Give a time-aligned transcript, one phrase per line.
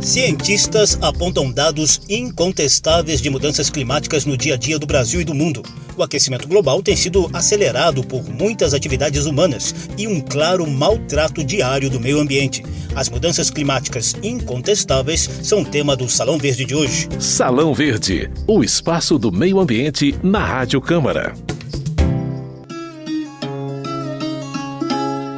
[0.00, 5.34] Cientistas apontam dados incontestáveis de mudanças climáticas no dia a dia do Brasil e do
[5.34, 5.62] mundo.
[5.94, 11.90] O aquecimento global tem sido acelerado por muitas atividades humanas e um claro maltrato diário
[11.90, 12.62] do meio ambiente.
[12.94, 17.06] As mudanças climáticas incontestáveis são tema do Salão Verde de hoje.
[17.18, 21.34] Salão Verde, o espaço do meio ambiente na Rádio Câmara.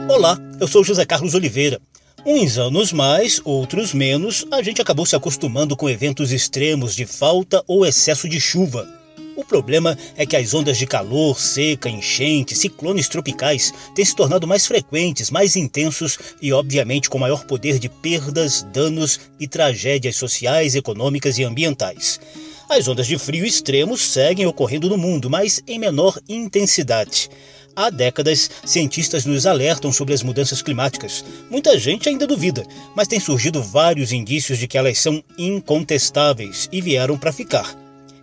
[0.08, 1.80] Olá, eu sou José Carlos Oliveira.
[2.24, 7.64] Uns anos mais, outros menos, a gente acabou se acostumando com eventos extremos de falta
[7.66, 8.88] ou excesso de chuva.
[9.34, 14.46] O problema é que as ondas de calor, seca, enchente, ciclones tropicais têm se tornado
[14.46, 20.76] mais frequentes, mais intensos e, obviamente, com maior poder de perdas, danos e tragédias sociais,
[20.76, 22.20] econômicas e ambientais.
[22.68, 27.28] As ondas de frio extremos seguem ocorrendo no mundo, mas em menor intensidade.
[27.74, 31.24] Há décadas, cientistas nos alertam sobre as mudanças climáticas.
[31.50, 36.82] Muita gente ainda duvida, mas tem surgido vários indícios de que elas são incontestáveis e
[36.82, 37.74] vieram para ficar.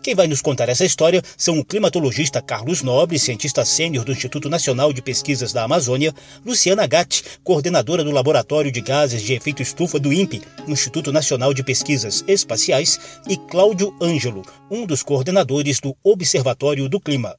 [0.04, 4.50] Quem vai nos contar essa história são o climatologista Carlos Nobre, cientista sênior do Instituto
[4.50, 6.14] Nacional de Pesquisas da Amazônia,
[6.46, 11.64] Luciana Gatti, coordenadora do Laboratório de Gases de Efeito Estufa do INPE, Instituto Nacional de
[11.64, 17.36] Pesquisas Espaciais, e Cláudio Ângelo, um dos coordenadores do Observatório do Clima.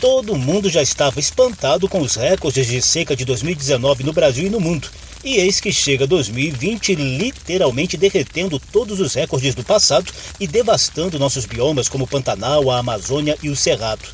[0.00, 4.50] Todo mundo já estava espantado com os recordes de seca de 2019 no Brasil e
[4.50, 4.88] no mundo.
[5.22, 11.44] E eis que chega 2020 literalmente derretendo todos os recordes do passado e devastando nossos
[11.44, 14.08] biomas como o Pantanal, a Amazônia e o Cerrado.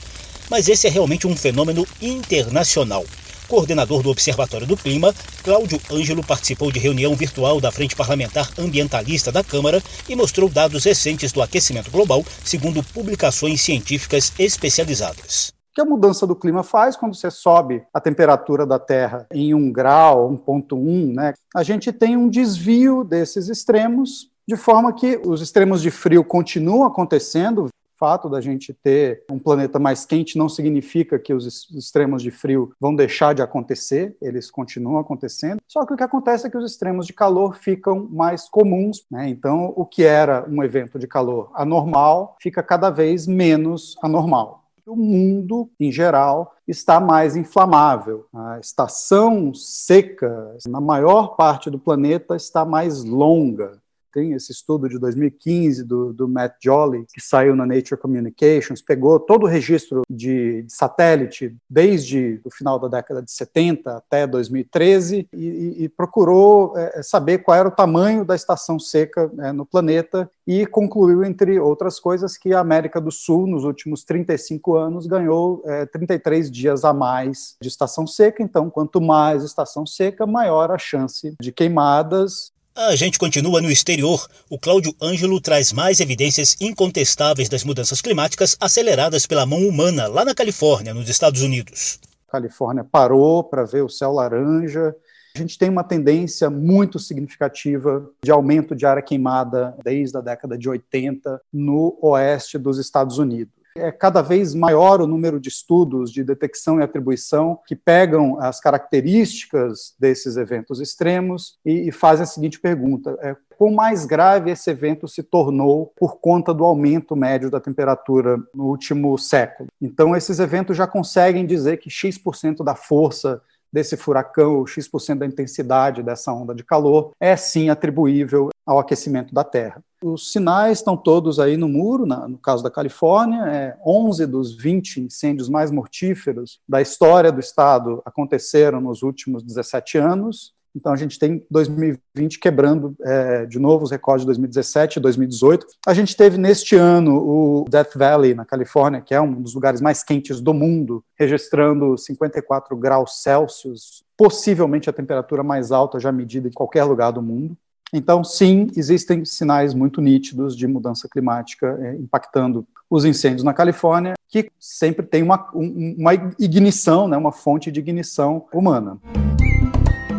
[0.51, 3.05] Mas esse é realmente um fenômeno internacional.
[3.47, 5.15] Coordenador do Observatório do Clima,
[5.45, 10.83] Cláudio Ângelo participou de reunião virtual da Frente Parlamentar Ambientalista da Câmara e mostrou dados
[10.83, 17.15] recentes do aquecimento global, segundo publicações científicas especializadas que a mudança do clima faz quando
[17.15, 21.35] você sobe a temperatura da Terra em 1 grau, 1.1, né?
[21.55, 26.87] A gente tem um desvio desses extremos, de forma que os extremos de frio continuam
[26.87, 27.67] acontecendo.
[27.67, 27.69] O
[27.99, 32.73] fato da gente ter um planeta mais quente não significa que os extremos de frio
[32.81, 35.61] vão deixar de acontecer, eles continuam acontecendo.
[35.69, 39.05] Só que o que acontece é que os extremos de calor ficam mais comuns.
[39.11, 39.29] Né?
[39.29, 44.97] Então, o que era um evento de calor anormal fica cada vez menos anormal o
[44.97, 48.27] mundo, em geral, está mais inflamável.
[48.33, 53.81] A estação seca, na maior parte do planeta, está mais longa
[54.17, 59.21] tem esse estudo de 2015 do, do Matt Jolly, que saiu na Nature Communications, pegou
[59.21, 65.29] todo o registro de, de satélite desde o final da década de 70 até 2013
[65.31, 70.31] e, e procurou é, saber qual era o tamanho da estação seca é, no planeta
[70.47, 75.63] e concluiu, entre outras coisas, que a América do Sul, nos últimos 35 anos, ganhou
[75.67, 78.43] é, 33 dias a mais de estação seca.
[78.43, 84.29] Então, quanto mais estação seca, maior a chance de queimadas a gente continua no exterior.
[84.51, 90.27] O Cláudio Ângelo traz mais evidências incontestáveis das mudanças climáticas aceleradas pela mão humana lá
[90.27, 91.99] na Califórnia, nos Estados Unidos.
[92.29, 94.95] A Califórnia parou para ver o céu laranja.
[95.35, 100.59] A gente tem uma tendência muito significativa de aumento de área queimada desde a década
[100.59, 103.55] de 80 no oeste dos Estados Unidos.
[103.77, 108.61] É cada vez maior o número de estudos de detecção e atribuição que pegam as
[108.61, 114.71] características desses eventos extremos e, e fazem a seguinte pergunta: é, quão mais grave esse
[114.71, 119.69] evento se tornou por conta do aumento médio da temperatura no último século?
[119.81, 123.41] Então, esses eventos já conseguem dizer que X% da força
[123.77, 129.35] desse furacão, o X% da intensidade dessa onda de calor, é sim atribuível ao aquecimento
[129.35, 129.83] da Terra.
[130.03, 134.57] Os sinais estão todos aí no muro, na, no caso da Califórnia, é, 11 dos
[134.57, 140.55] 20 incêndios mais mortíferos da história do estado aconteceram nos últimos 17 anos.
[140.77, 145.67] Então a gente tem 2020 quebrando é, de novo os recordes de 2017 e 2018.
[145.87, 149.81] A gente teve neste ano o Death Valley, na Califórnia, que é um dos lugares
[149.81, 156.47] mais quentes do mundo, registrando 54 graus Celsius, possivelmente a temperatura mais alta já medida
[156.47, 157.57] em qualquer lugar do mundo.
[157.93, 164.15] Então, sim, existem sinais muito nítidos de mudança climática é, impactando os incêndios na Califórnia,
[164.29, 168.99] que sempre tem uma, um, uma ignição, né, uma fonte de ignição humana.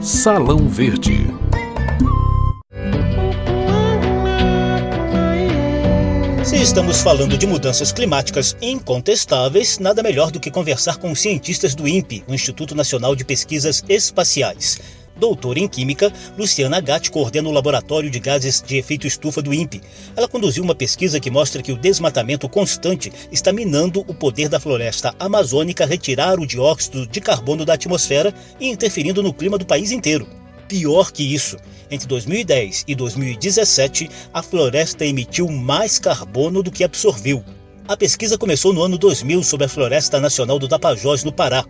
[0.08, 1.28] Salão Verde.
[6.46, 11.76] Se estamos falando de mudanças climáticas incontestáveis, nada melhor do que conversar com os cientistas
[11.76, 14.97] do INPE, o Instituto Nacional de Pesquisas Espaciais.
[15.20, 19.82] Doutora em Química, Luciana Gatti coordena o Laboratório de Gases de Efeito Estufa do INPE.
[20.16, 24.60] Ela conduziu uma pesquisa que mostra que o desmatamento constante está minando o poder da
[24.60, 29.92] floresta amazônica retirar o dióxido de carbono da atmosfera e interferindo no clima do país
[29.92, 30.28] inteiro.
[30.68, 31.58] Pior que isso,
[31.90, 37.44] entre 2010 e 2017, a floresta emitiu mais carbono do que absorveu.
[37.88, 41.64] A pesquisa começou no ano 2000 sobre a Floresta Nacional do Tapajós, no Pará.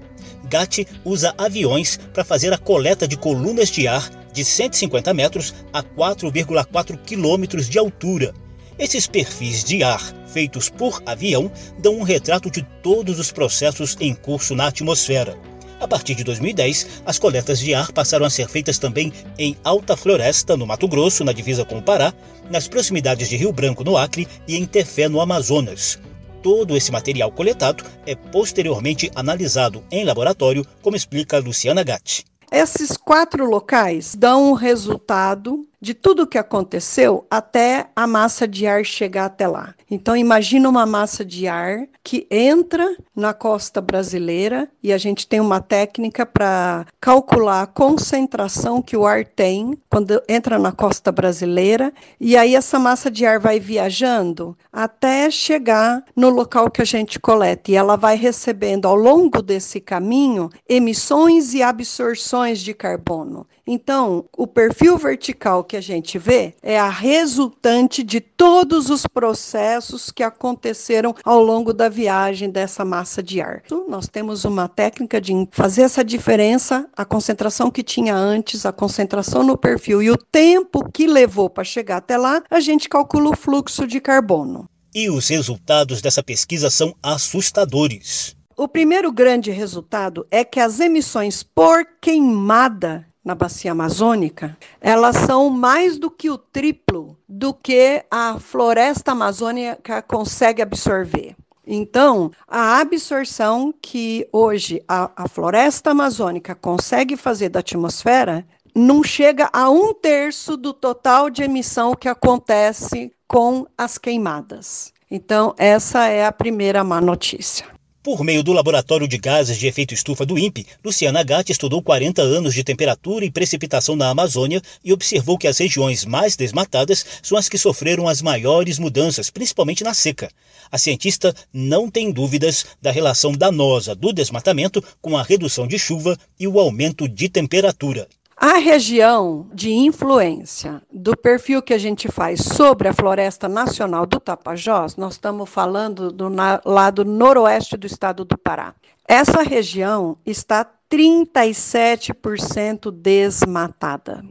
[0.47, 5.83] GAT usa aviões para fazer a coleta de colunas de ar de 150 metros a
[5.83, 8.33] 4,4 quilômetros de altura.
[8.77, 14.13] Esses perfis de ar feitos por avião dão um retrato de todos os processos em
[14.13, 15.35] curso na atmosfera.
[15.79, 19.95] A partir de 2010, as coletas de ar passaram a ser feitas também em Alta
[19.95, 22.13] Floresta, no Mato Grosso, na divisa com o Pará,
[22.49, 25.99] nas proximidades de Rio Branco, no Acre, e em Tefé, no Amazonas.
[26.47, 32.23] Todo esse material coletado é posteriormente analisado em laboratório, como explica Luciana Gatti.
[32.49, 38.65] Esses quatro locais dão o resultado de tudo o que aconteceu até a massa de
[38.65, 39.75] ar chegar até lá.
[39.89, 45.39] Então imagina uma massa de ar que entra na costa brasileira e a gente tem
[45.39, 51.94] uma técnica para calcular a concentração que o ar tem quando entra na costa brasileira
[52.19, 57.19] e aí essa massa de ar vai viajando até chegar no local que a gente
[57.19, 63.47] coleta e ela vai recebendo ao longo desse caminho emissões e absorções de carbono.
[63.68, 70.10] Então, o perfil vertical que a gente vê é a resultante de todos os processos
[70.10, 73.64] que aconteceram ao longo da viagem dessa massa de ar.
[73.90, 79.44] Nós temos uma técnica de fazer essa diferença, a concentração que tinha antes, a concentração
[79.44, 83.36] no perfil e o tempo que levou para chegar até lá, a gente calcula o
[83.36, 84.69] fluxo de carbono.
[84.96, 88.36] E os resultados dessa pesquisa são assustadores.
[88.56, 95.50] O primeiro grande resultado é que as emissões por queimada na bacia amazônica, elas são
[95.50, 101.35] mais do que o triplo do que a floresta amazônica consegue absorver.
[101.65, 109.50] Então, a absorção que hoje a, a floresta amazônica consegue fazer da atmosfera não chega
[109.51, 114.94] a um terço do total de emissão que acontece com as queimadas.
[115.12, 117.76] Então, essa é a primeira má notícia.
[118.07, 122.21] Por meio do Laboratório de Gases de Efeito Estufa do INPE, Luciana Gatti estudou 40
[122.21, 127.38] anos de temperatura e precipitação na Amazônia e observou que as regiões mais desmatadas são
[127.38, 130.31] as que sofreram as maiores mudanças, principalmente na seca.
[130.71, 136.18] A cientista não tem dúvidas da relação danosa do desmatamento com a redução de chuva
[136.39, 138.07] e o aumento de temperatura.
[138.39, 144.19] A região de influência do perfil que a gente faz sobre a Floresta Nacional do
[144.19, 146.30] Tapajós, nós estamos falando do
[146.63, 148.75] lado noroeste do estado do Pará.
[149.07, 154.24] Essa região está 37% desmatada.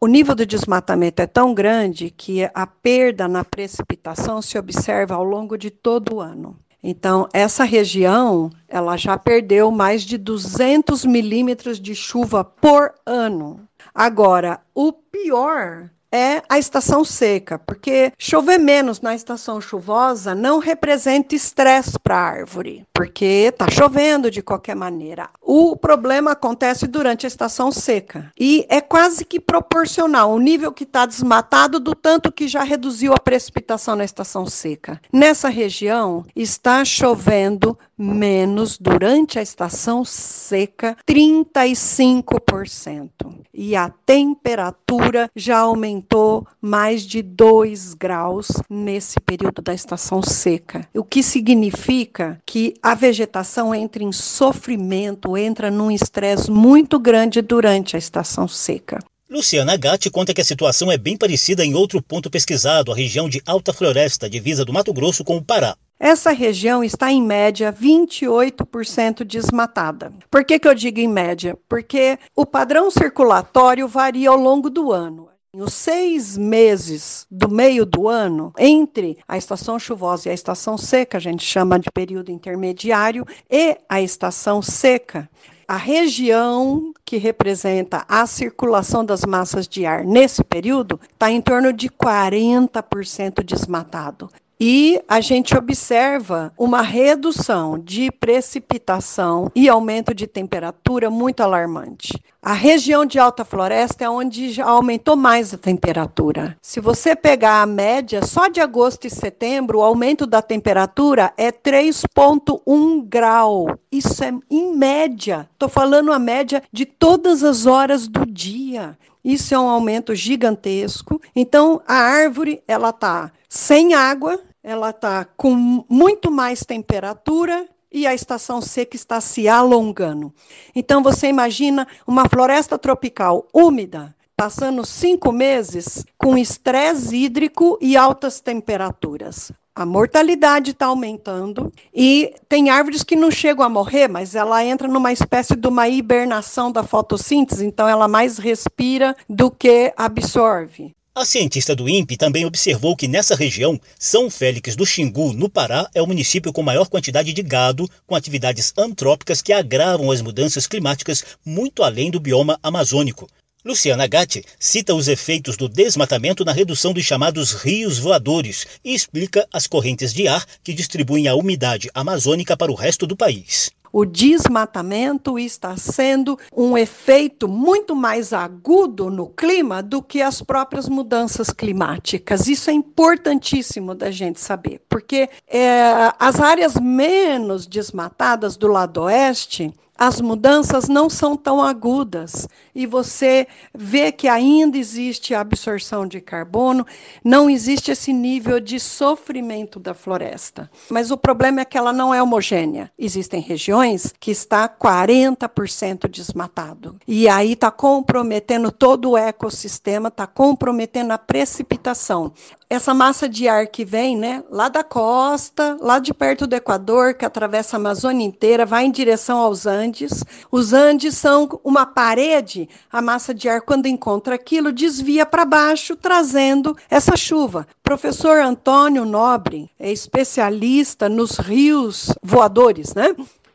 [0.00, 5.22] O nível de desmatamento é tão grande que a perda na precipitação se observa ao
[5.22, 6.58] longo de todo o ano.
[6.82, 13.60] Então, essa região, ela já perdeu mais de 200 milímetros de chuva por ano.
[13.94, 21.34] Agora, o pior é a estação seca, porque chover menos na estação chuvosa não representa
[21.34, 25.30] estresse para a árvore, porque está chovendo de qualquer maneira.
[25.40, 30.84] O problema acontece durante a estação seca e é quase que proporcional o nível que
[30.84, 35.00] está desmatado do tanto que já reduziu a precipitação na estação seca.
[35.12, 43.08] Nessa região está chovendo menos durante a estação seca 35%
[43.54, 51.04] e a temperatura já aumentou mais de 2 graus nesse período da estação seca, o
[51.04, 57.98] que significa que a vegetação entra em sofrimento, entra num estresse muito grande durante a
[57.98, 58.98] estação seca.
[59.30, 63.30] Luciana Gatti conta que a situação é bem parecida em outro ponto pesquisado, a região
[63.30, 65.74] de Alta Floresta, divisa do Mato Grosso com o Pará.
[66.04, 70.12] Essa região está, em média, 28% desmatada.
[70.28, 71.56] Por que, que eu digo em média?
[71.68, 75.28] Porque o padrão circulatório varia ao longo do ano.
[75.54, 81.18] Os seis meses do meio do ano, entre a estação chuvosa e a estação seca,
[81.18, 85.30] a gente chama de período intermediário, e a estação seca,
[85.68, 91.72] a região que representa a circulação das massas de ar nesse período está em torno
[91.72, 94.28] de 40% desmatado.
[94.64, 102.16] E a gente observa uma redução de precipitação e aumento de temperatura muito alarmante.
[102.40, 106.56] A região de alta floresta é onde já aumentou mais a temperatura.
[106.62, 111.50] Se você pegar a média, só de agosto e setembro, o aumento da temperatura é
[111.50, 113.66] 3,1 grau.
[113.90, 115.48] Isso é em média.
[115.54, 118.96] Estou falando a média de todas as horas do dia.
[119.24, 121.20] Isso é um aumento gigantesco.
[121.34, 128.14] Então, a árvore ela está sem água, ela está com muito mais temperatura e a
[128.14, 130.32] estação seca está se alongando.
[130.74, 138.40] Então, você imagina uma floresta tropical úmida, passando cinco meses com estresse hídrico e altas
[138.40, 139.52] temperaturas.
[139.74, 144.86] A mortalidade está aumentando e tem árvores que não chegam a morrer, mas ela entra
[144.86, 150.94] numa espécie de uma hibernação da fotossíntese, então ela mais respira do que absorve.
[151.14, 155.86] A cientista do INPE também observou que nessa região, São Félix do Xingu, no Pará,
[155.94, 160.66] é o município com maior quantidade de gado, com atividades antrópicas que agravam as mudanças
[160.66, 163.28] climáticas muito além do bioma amazônico.
[163.62, 169.46] Luciana Gatti cita os efeitos do desmatamento na redução dos chamados rios voadores e explica
[169.52, 174.04] as correntes de ar que distribuem a umidade amazônica para o resto do país o
[174.04, 181.50] desmatamento está sendo um efeito muito mais agudo no clima do que as próprias mudanças
[181.50, 182.48] climáticas.
[182.48, 189.72] Isso é importantíssimo da gente saber, porque é, as áreas menos desmatadas do lado oeste
[190.02, 196.20] as mudanças não são tão agudas e você vê que ainda existe a absorção de
[196.20, 196.84] carbono,
[197.22, 200.68] não existe esse nível de sofrimento da floresta.
[200.90, 202.90] Mas o problema é que ela não é homogênea.
[202.98, 206.96] Existem regiões que está 40% desmatado.
[207.06, 212.32] E aí está comprometendo todo o ecossistema, está comprometendo a precipitação
[212.72, 217.12] essa massa de ar que vem, né, lá da costa, lá de perto do Equador,
[217.12, 220.24] que atravessa a Amazônia inteira, vai em direção aos Andes.
[220.50, 225.94] Os Andes são uma parede, a massa de ar, quando encontra aquilo, desvia para baixo,
[225.94, 227.66] trazendo essa chuva.
[227.82, 233.14] Professor Antônio Nobre é especialista nos rios voadores, né?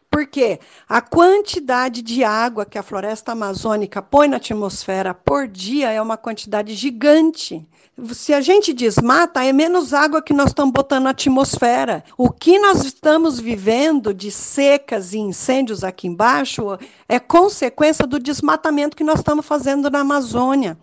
[0.10, 6.02] Porque a quantidade de água que a floresta amazônica põe na atmosfera por dia é
[6.02, 7.68] uma quantidade gigante.
[8.14, 12.04] Se a gente desmata, é menos água que nós estamos botando na atmosfera.
[12.18, 16.78] O que nós estamos vivendo de secas e incêndios aqui embaixo
[17.10, 20.78] é consequência do desmatamento que nós estamos fazendo na Amazônia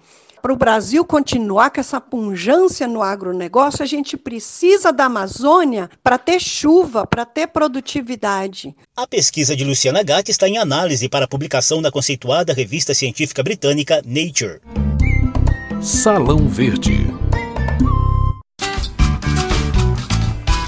[0.45, 6.19] para o Brasil continuar com essa punjância no agronegócio, a gente precisa da Amazônia para
[6.19, 8.77] ter chuva, para ter produtividade.
[8.95, 14.03] A pesquisa de Luciana Gatti está em análise para publicação na conceituada revista científica britânica
[14.05, 14.61] Nature.
[15.81, 17.07] Salão Verde.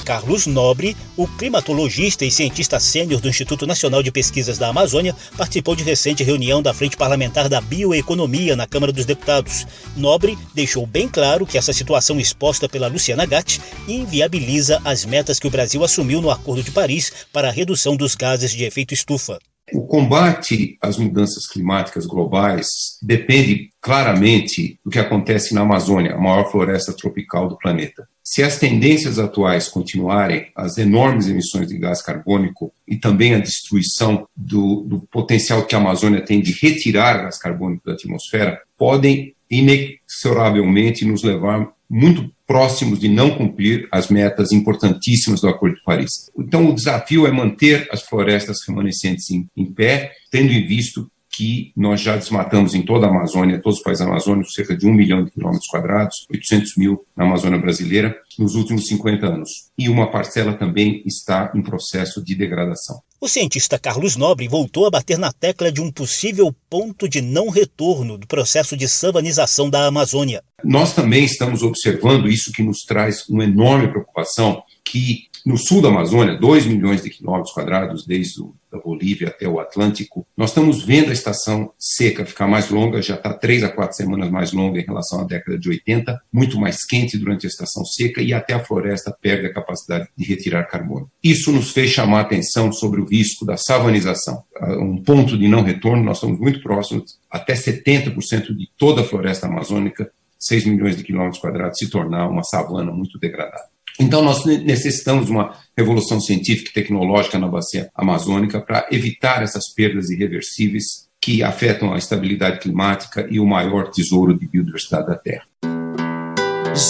[0.06, 5.75] Carlos Nobre, o climatologista e cientista sênior do Instituto Nacional de Pesquisas da Amazônia, participou
[5.75, 9.66] de recente reunião da Frente Parlamentar da Bioeconomia na Câmara dos Deputados.
[9.96, 15.48] Nobre deixou bem claro que essa situação exposta pela Luciana Gatti inviabiliza as metas que
[15.48, 19.40] o Brasil assumiu no Acordo de Paris para a redução dos gases de efeito estufa.
[19.72, 22.68] O combate às mudanças climáticas globais
[23.02, 28.06] depende claramente do que acontece na Amazônia, a maior floresta tropical do planeta.
[28.28, 34.26] Se as tendências atuais continuarem, as enormes emissões de gás carbônico e também a destruição
[34.37, 41.04] do, do potencial que a Amazônia tem de retirar gás carbônico da atmosfera, podem inexoravelmente
[41.04, 46.28] nos levar muito próximos de não cumprir as metas importantíssimas do Acordo de Paris.
[46.37, 51.71] Então, o desafio é manter as florestas remanescentes em, em pé, tendo em visto que
[51.76, 55.23] nós já desmatamos em toda a Amazônia, todos os países amazônicos, cerca de um milhão
[55.23, 59.50] de quilômetros quadrados, 800 mil na Amazônia brasileira, nos últimos 50 anos.
[59.76, 63.00] E uma parcela também está em processo de degradação.
[63.21, 67.50] O cientista Carlos Nobre voltou a bater na tecla de um possível ponto de não
[67.50, 70.43] retorno do processo de savanização da Amazônia.
[70.64, 75.88] Nós também estamos observando isso que nos traz uma enorme preocupação, que no sul da
[75.88, 78.53] Amazônia, 2 milhões de quilômetros quadrados, desde o,
[78.85, 83.33] Bolívia até o Atlântico, nós estamos vendo a estação seca ficar mais longa, já está
[83.33, 87.17] três a quatro semanas mais longa em relação à década de 80, muito mais quente
[87.17, 91.09] durante a estação seca e até a floresta perde a capacidade de retirar carbono.
[91.25, 94.43] Isso nos fez chamar atenção sobre o risco da savanização.
[94.61, 99.47] Um ponto de não retorno, nós estamos muito próximos, até 70% de toda a floresta
[99.47, 103.75] amazônica 6 milhões de quilômetros quadrados se tornar uma savana muito degradada.
[103.99, 109.73] Então, nós necessitamos de uma revolução científica e tecnológica na bacia amazônica para evitar essas
[109.75, 115.45] perdas irreversíveis que afetam a estabilidade climática e o maior tesouro de biodiversidade da Terra.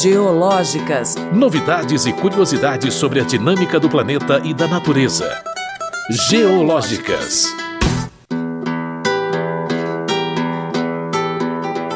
[0.03, 1.15] Geológicas.
[1.33, 5.31] Novidades e curiosidades sobre a dinâmica do planeta e da natureza.
[6.29, 7.45] Geológicas.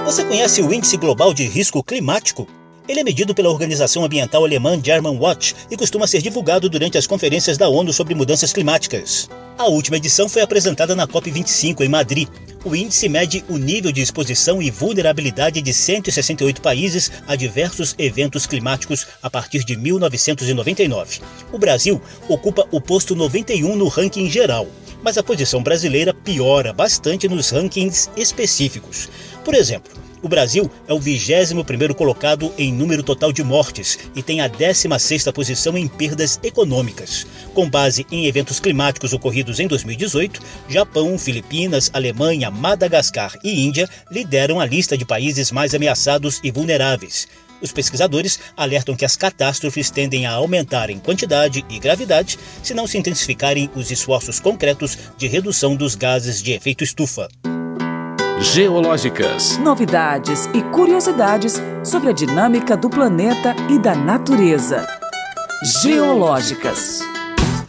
[0.04, 2.59] Você conhece o Índice Global de Risco Climático?
[2.90, 7.06] Ele é medido pela organização ambiental alemã German Watch e costuma ser divulgado durante as
[7.06, 9.30] conferências da ONU sobre mudanças climáticas.
[9.56, 12.28] A última edição foi apresentada na COP25 em Madrid.
[12.64, 18.44] O índice mede o nível de exposição e vulnerabilidade de 168 países a diversos eventos
[18.44, 21.20] climáticos a partir de 1999.
[21.52, 24.66] O Brasil ocupa o posto 91 no ranking geral,
[25.00, 29.08] mas a posição brasileira piora bastante nos rankings específicos.
[29.44, 34.40] Por exemplo, o Brasil é o 21º colocado em número total de mortes e tem
[34.40, 37.26] a 16ª posição em perdas econômicas.
[37.54, 44.60] Com base em eventos climáticos ocorridos em 2018, Japão, Filipinas, Alemanha, Madagascar e Índia lideram
[44.60, 47.26] a lista de países mais ameaçados e vulneráveis.
[47.62, 52.86] Os pesquisadores alertam que as catástrofes tendem a aumentar em quantidade e gravidade se não
[52.86, 57.28] se intensificarem os esforços concretos de redução dos gases de efeito estufa.
[58.42, 59.58] Geológicas.
[59.58, 64.86] Novidades e curiosidades sobre a dinâmica do planeta e da natureza.
[65.82, 67.00] Geológicas.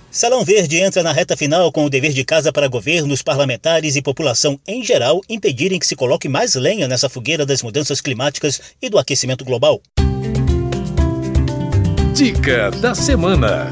[0.10, 4.02] Salão Verde entra na reta final com o dever de casa para governos, parlamentares e
[4.02, 8.90] população em geral impedirem que se coloque mais lenha nessa fogueira das mudanças climáticas e
[8.90, 9.82] do aquecimento global.
[12.14, 13.70] Dica da semana.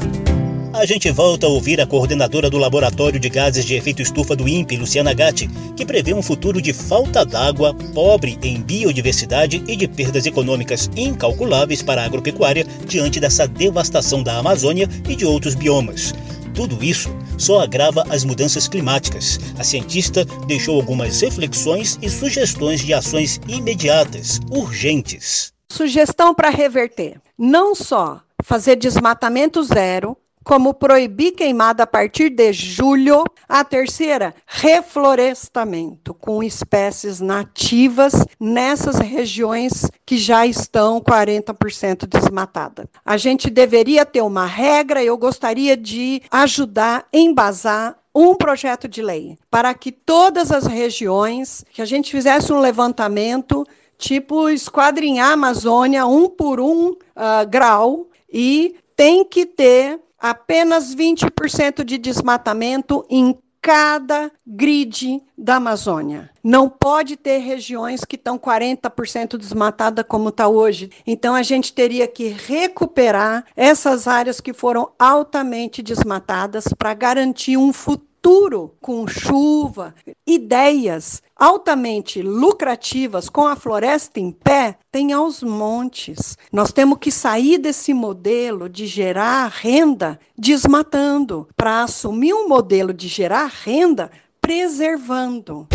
[0.72, 4.48] A gente volta a ouvir a coordenadora do Laboratório de Gases de Efeito Estufa do
[4.48, 9.88] INPE, Luciana Gatti, que prevê um futuro de falta d'água, pobre em biodiversidade e de
[9.88, 16.14] perdas econômicas incalculáveis para a agropecuária diante dessa devastação da Amazônia e de outros biomas.
[16.54, 19.40] Tudo isso só agrava as mudanças climáticas.
[19.58, 25.52] A cientista deixou algumas reflexões e sugestões de ações imediatas, urgentes.
[25.68, 33.24] Sugestão para reverter: não só fazer desmatamento zero, como proibir queimada a partir de julho.
[33.48, 42.86] A terceira, reflorestamento com espécies nativas nessas regiões que já estão 40% desmatadas.
[43.04, 49.38] A gente deveria ter uma regra, eu gostaria de ajudar, embasar um projeto de lei
[49.50, 53.64] para que todas as regiões, que a gente fizesse um levantamento,
[53.96, 61.82] tipo esquadrinhar a Amazônia um por um uh, grau, e tem que ter apenas 20%
[61.82, 66.30] de desmatamento em cada grid da Amazônia.
[66.42, 70.90] Não pode ter regiões que estão 40% desmatadas como está hoje.
[71.06, 77.72] Então a gente teria que recuperar essas áreas que foram altamente desmatadas para garantir um
[77.72, 79.94] futuro futuro com chuva,
[80.26, 86.36] ideias altamente lucrativas com a floresta em pé, tem aos montes.
[86.52, 93.08] Nós temos que sair desse modelo de gerar renda desmatando para assumir um modelo de
[93.08, 95.66] gerar renda preservando.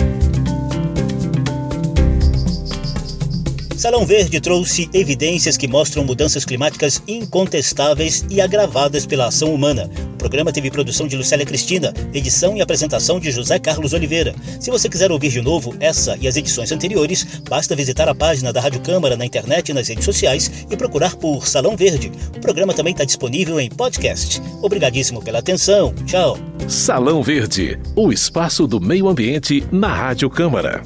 [3.76, 9.90] Salão Verde trouxe evidências que mostram mudanças climáticas incontestáveis e agravadas pela ação humana.
[10.26, 14.34] Programa teve produção de Lucélia Cristina, edição e apresentação de José Carlos Oliveira.
[14.60, 18.52] Se você quiser ouvir de novo essa e as edições anteriores, basta visitar a página
[18.52, 22.12] da Rádio Câmara na internet e nas redes sociais e procurar por Salão Verde.
[22.36, 24.42] O programa também está disponível em podcast.
[24.64, 25.94] Obrigadíssimo pela atenção.
[26.08, 26.40] Tchau.
[26.68, 30.82] Salão Verde, o espaço do meio ambiente na Rádio Câmara.